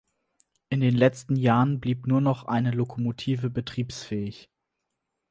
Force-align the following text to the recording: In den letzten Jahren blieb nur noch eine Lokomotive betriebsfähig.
In 0.69 0.79
den 0.81 0.95
letzten 0.95 1.35
Jahren 1.35 1.79
blieb 1.79 2.07
nur 2.07 2.21
noch 2.21 2.45
eine 2.45 2.71
Lokomotive 2.71 3.51
betriebsfähig. 3.51 4.49